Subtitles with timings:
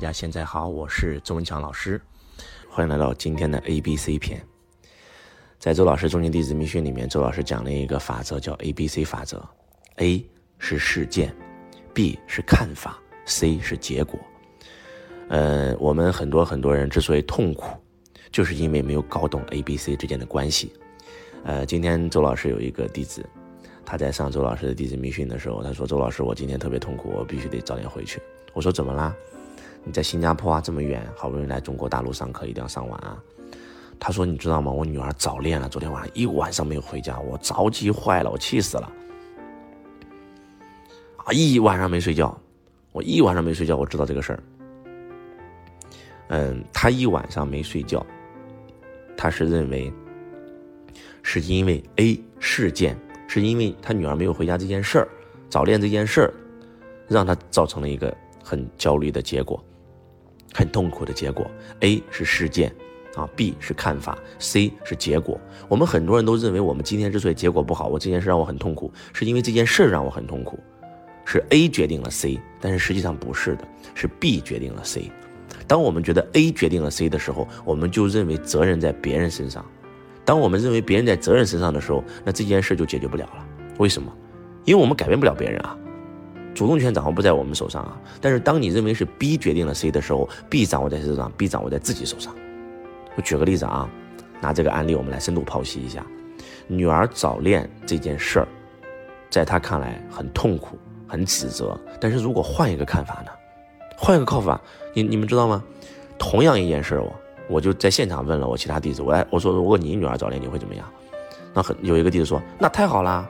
[0.00, 2.00] 大家现在好，我是周文强老师，
[2.70, 4.42] 欢迎来到今天的 A B C 篇。
[5.58, 9.46] 在周老师中心弟子密训里面，周老师讲了一个法则，叫 A B C 法则。
[9.96, 10.26] A
[10.58, 11.36] 是事件
[11.92, 14.18] ，B 是看法，C 是结果。
[15.28, 17.76] 呃，我们很多很多人之所以痛苦，
[18.32, 20.72] 就是因为没有搞懂 A B C 之间的关系。
[21.44, 23.22] 呃，今天周老师有一个弟子，
[23.84, 28.18] 他在上周老师的弟子密训的时候，他说：“周老师，我今天特别痛苦，我必须得早点回去。”
[28.54, 29.14] 我说：“怎么啦？”
[29.84, 33.16] 你在新加坡啊，这么远，好不容易来中国大陆上课，一定要上完啊。
[33.98, 34.72] 他说：“你知道吗？
[34.72, 38.90] 我女儿早恋了，昨天晚上一晚上没有回家，我着急坏了，我气死了。
[41.16, 42.34] 啊，一晚上没睡觉，
[42.92, 44.42] 我一晚上没睡觉，我知道这个事儿。
[46.28, 48.06] 嗯，他一晚上没睡觉，
[49.18, 49.92] 他是认为
[51.22, 55.08] 是因为 A 事件，是因为他女儿没有回家这件事儿，
[55.50, 56.32] 早恋这件事儿，
[57.06, 59.62] 让他造成了一个很焦虑的结果。”
[60.52, 61.50] 很痛苦的结果
[61.80, 62.74] ，A 是事件，
[63.14, 65.40] 啊，B 是看法，C 是结果。
[65.68, 70.58] 我们很多人都认为，我们今天之所以结果不好，我这件事让我很痛苦，是因为这件事让我很痛苦，
[71.24, 75.10] 是 A 决定了 C，但是实际上不是的，是 B 决定了 C。
[75.66, 79.64] 当我们觉得 A 决定了 C 的时候，我们就认为责任在别人身上。
[80.24, 83.46] 当我们认为别人在责任身上的时候，那这件事就解决不了了。
[83.78, 84.12] 为什么？
[84.64, 85.76] 因为我们改变不了别人啊。
[86.60, 87.98] 主动权掌握不在我们手上啊！
[88.20, 92.34] 但是当你认为是 B 决定了 C 的时候，B 掌握在谁手上？B 掌握在自己手上。
[93.16, 93.88] 我举个例子啊，
[94.42, 96.04] 拿这个案例我们来深度剖析一下，
[96.66, 98.48] 女儿早恋这件事儿，
[99.30, 101.80] 在他看来很痛苦、很指责。
[101.98, 103.32] 但是如果换一个看法呢？
[103.96, 104.60] 换一个看法，
[104.92, 105.64] 你你们知道吗？
[106.18, 107.10] 同样一件事，我
[107.48, 110.86] 我就在现场问了我其他弟子，我来我说如果你女儿早恋，你会怎么样？
[111.54, 113.26] 那很有一个弟子说，那太好啦，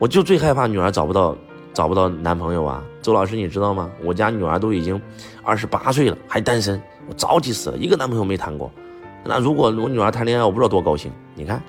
[0.00, 1.38] 我就最害怕女儿找不到。
[1.76, 3.90] 找不到男朋友啊，周老师你知道吗？
[4.02, 4.98] 我家女儿都已经
[5.44, 8.72] 二十八岁了，还单身，我着急死了，一个男朋友没谈过。
[9.22, 11.12] 那如果我女儿谈恋爱，我不知道多高兴。
[11.34, 11.62] 你看，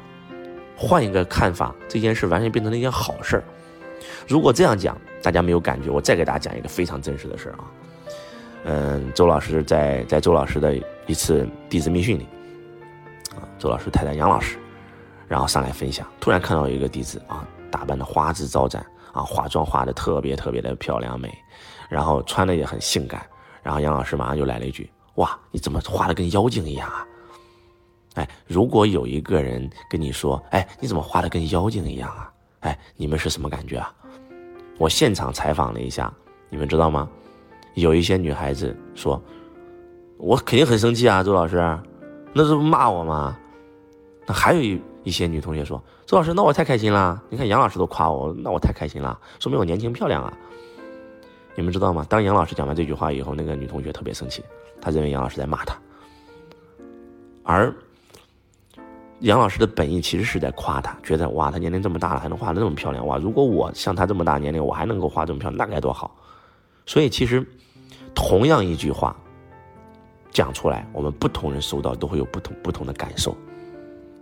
[0.78, 3.44] 换一个看法，这件事完全变成了一件好事儿。
[4.26, 7.66] 如果这样讲，大家没有感觉，我再给大家讲一个非常真实的事儿啊。
[8.64, 10.74] 嗯，周老师在在周老师的
[11.06, 12.26] 一次弟子密训里，
[13.36, 14.58] 啊，周老师太太杨老师，
[15.28, 18.86] 然后上来分享，突然看到一个弟子啊，打扮的花枝招展。
[19.18, 21.36] 啊，化妆化的特别特别的漂亮美，
[21.90, 23.26] 然后穿的也很性感，
[23.64, 27.06] 然后杨老师马上就来了一句：“哇，你怎么画的跟妖精一样啊？”
[28.14, 33.92] 哎，如果有一个人跟你说：“哎，你怎么画的跟妖精一样啊？”哎，你们是什么感觉啊？
[34.78, 36.14] 我现场采访了一下，
[36.50, 37.10] 你们知道吗？
[37.74, 39.22] 有一些女孩子说
[40.18, 41.58] ：“我肯定很生气啊，周老师，
[42.34, 43.36] 那是骂我吗？”
[44.28, 44.80] 那还有一。
[45.08, 47.24] 一些女同学说：“周老师，那我太开心了！
[47.30, 50.38] 你看杨老师都夸我，那我太开心了，说明我年轻漂亮啊！
[51.56, 52.06] 你们知道吗？
[52.10, 54.44] 当杨老师讲完这句话以后，那个女同学特别生气，
[54.82, 55.78] 她认为杨老师在骂她。
[57.42, 57.74] 而
[59.22, 63.18] 杨老师的本意其实是在夸她，觉得哇，她年龄这么大了还能画的那么漂亮哇！
[63.18, 66.14] 如果我像她这么大年龄，我还能够画这么漂亮，那该多好！
[66.86, 67.48] 所以其实
[68.14, 69.16] 同样一句话
[70.32, 73.34] 讲出来，我们不同人收到都会有不同不同的感受。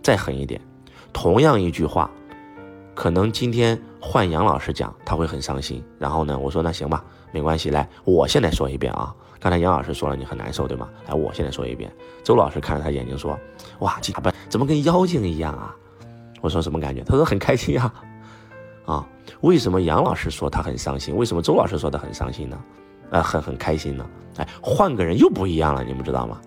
[0.00, 0.60] 再狠一点。”
[1.12, 2.10] 同样一句话，
[2.94, 5.82] 可能今天换杨老师讲，他会很伤心。
[5.98, 9.14] 然后呢，我说那行吧，没关系，来，我现在说一遍啊。
[9.38, 10.88] 刚才杨老师说了你很难受，对吗？
[11.06, 11.92] 来，我现在说一遍。
[12.24, 13.38] 周老师看着他眼睛说
[13.80, 15.74] ：“哇，这打扮怎么跟妖精一样啊？”
[16.40, 17.02] 我说什么感觉？
[17.04, 17.92] 他说很开心呀。
[18.86, 19.06] 啊，
[19.42, 21.14] 为什么杨老师说他很伤心？
[21.14, 22.58] 为什么周老师说他很伤心呢？
[23.10, 24.06] 呃，很很开心呢？
[24.36, 26.40] 哎，换个人又不一样了，你们知道吗？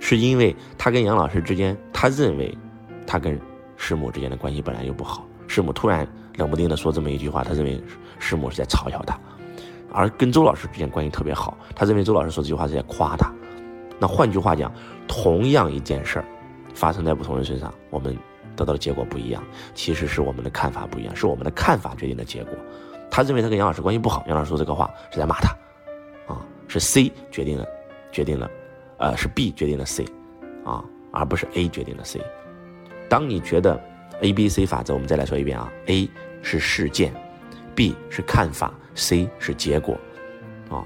[0.00, 2.56] 是因为他跟杨老师之间，他认为。
[3.06, 3.38] 他跟
[3.76, 6.06] 师母之间的关系本来就不好，师母突然
[6.36, 7.82] 冷不丁的说这么一句话，他认为
[8.18, 9.14] 师母是在嘲笑他；
[9.92, 13.32] 而跟周老师之间关系特别好，他认为周老师说这句话是在夸他。
[13.98, 14.72] 那换句话讲，
[15.08, 16.24] 同样一件事儿
[16.74, 18.16] 发生在不同人身上，我们
[18.54, 19.42] 得到的结果不一样，
[19.74, 22.52] 其实是我们的看法不一样，是我们的看法决定的结果。
[23.10, 25.48] 他认为他跟杨老师关系不好，杨老师说这个话是在骂他，
[26.26, 27.64] 啊，是 C 决定了，
[28.10, 28.50] 决定了，
[28.98, 30.04] 呃，是 B 决定了 C，
[30.64, 32.20] 啊，而不是 A 决定了 C。
[33.08, 33.80] 当你觉得
[34.20, 36.08] A B C 法则，我们再来说一遍啊，A
[36.42, 37.12] 是事件
[37.74, 39.98] ，B 是看法，C 是结果，
[40.68, 40.84] 啊，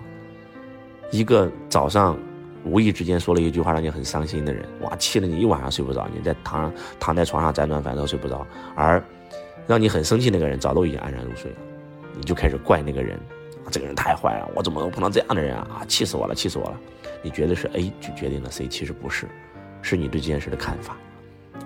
[1.10, 2.18] 一个早上
[2.64, 9.02] 无意之间说了一句话让你很伤心的人，哇，气得你一晚上睡不着，你在躺躺在床上辗转反侧睡不着，而
[9.66, 11.56] 让你很生气那个人早都已经安然入睡了，
[12.16, 13.18] 你就开始怪那个人，
[13.70, 15.56] 这个人太坏了，我怎么能碰到这样的人？
[15.56, 16.80] 啊，气死我了，气死我了！
[17.22, 19.28] 你觉得是 A 就决定了 C，其实不是，
[19.82, 20.96] 是你对这件事的看法。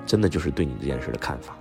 [0.07, 1.57] 真的就是对你这件事的看法，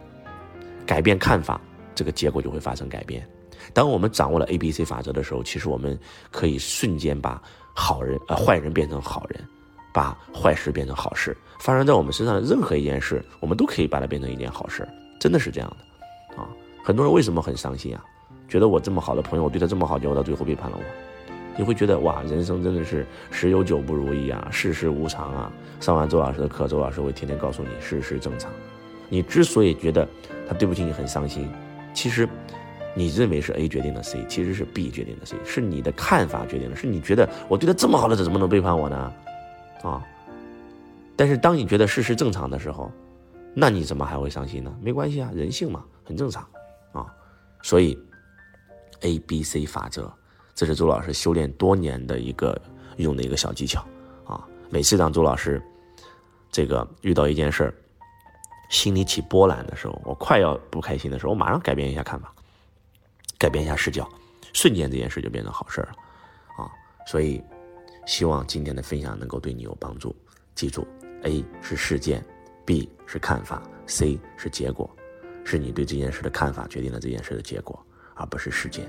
[0.86, 1.60] 改变看法，
[1.96, 3.28] 这个结果就会发生改变。
[3.74, 5.98] 当我们掌握了 A、B、C 法则的时候，其实我们
[6.32, 7.42] 可以瞬间把
[7.74, 9.42] 好人啊，坏人变成好人，
[9.94, 11.36] 把坏事变成好事。
[11.60, 14.88] 发生在我们身上的任何一件事，我们都可以把它变成一件好事，
[15.20, 16.50] 真的是这样的啊！
[16.84, 18.04] 很多人为什么很伤心啊？
[18.50, 20.84] 觉得我这么好的朋友，我对他这么好，结果到最后背叛了我。
[21.56, 25.52] 你会觉得哇，人生真的是十有九不如意啊，世事无常啊。
[25.80, 28.52] 上完周老师的课，周老师会天天告诉你世事正常。
[29.10, 30.08] 你之所以觉得
[30.48, 31.48] 他对不起你很伤心，
[31.94, 32.28] 其实
[32.96, 39.14] 你认为是 A 决定了 C，其实是 B 决定了 C，是你的看法决定了，是你觉得我对他这么好的，他怎么能背叛我呢？
[39.84, 40.02] 啊！
[41.16, 42.92] 但是当你觉得事事正常的时候，
[43.54, 44.76] 那你怎么还会伤心呢？
[44.82, 46.44] 没关系啊，人性嘛，很正常
[46.94, 47.06] 啊。
[47.62, 48.00] 所以
[49.02, 50.12] A B C 法则。
[50.56, 52.60] 这是周老师修炼多年的一个
[52.98, 53.84] 用的一个小技巧
[54.26, 54.48] 啊！
[54.70, 55.62] 每次当周老师
[56.52, 57.74] 这个遇到一件事儿，
[58.70, 62.32] 心里起波澜的时候，我快要不开心的时候，我马上改变一下看法，
[63.38, 64.08] 改变一下视角，
[64.54, 65.90] 瞬间这件事就变成好事了
[66.58, 66.70] 啊！
[67.08, 67.42] 所以
[68.06, 70.16] 希望今天的分享能够对你有帮助。
[70.54, 70.88] 记住
[71.24, 72.24] ，A 是事件
[72.64, 74.88] ，B 是看法，C 是结果，
[75.44, 77.84] 是你对这件事的看法决定了这件事的结果，
[78.14, 78.88] 而不是事件！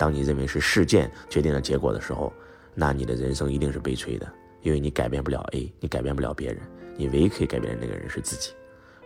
[0.00, 2.32] 当你认为是事件决定了结果的时候，
[2.74, 4.26] 那你的人生一定是悲催的，
[4.62, 6.62] 因为你改变不了 A，你改变不了别人，
[6.96, 8.54] 你唯一可以改变的那个人是自己。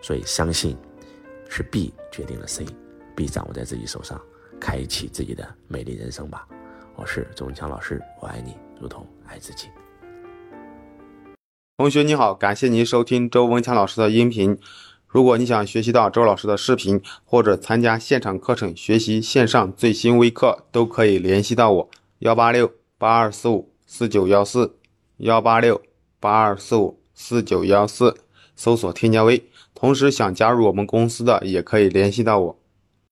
[0.00, 0.78] 所以，相信
[1.48, 4.20] 是 B 决定了 C，B 掌握在自己手上，
[4.60, 6.46] 开启自己的美丽人生吧。
[6.94, 9.66] 我是周文强老师，我爱你，如同爱自己。
[11.78, 14.56] 同学你好，感谢您收听周文强老师的音频。
[15.14, 21.88] 如果你想学习到周老师的视频，或者参加现场课程学习线上最新微课，都可以联系到我
[22.18, 24.74] 幺八六八二四五四九幺四
[25.18, 25.80] 幺八六
[26.18, 28.16] 八二四五四九幺四，
[28.56, 29.40] 搜索添加微。
[29.72, 32.58] 同时想加入我们公司的，也可以联系到我。